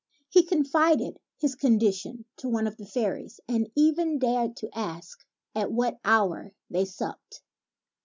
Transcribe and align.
He 0.29 0.41
confided 0.41 1.19
his 1.37 1.53
condition 1.53 2.25
to 2.37 2.49
one 2.49 2.65
of 2.65 2.75
the 2.75 2.87
fairies 2.87 3.39
and 3.47 3.69
even 3.75 4.17
dared 4.17 4.55
to 4.55 4.75
ask 4.75 5.23
at 5.53 5.71
what 5.71 5.99
hour 6.03 6.53
they 6.71 6.85
supped. 6.85 7.43